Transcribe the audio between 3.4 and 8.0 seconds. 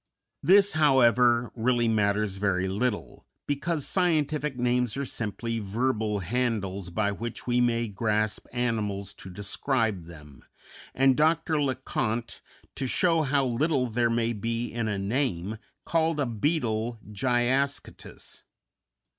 because scientific names are simply verbal handles by which we may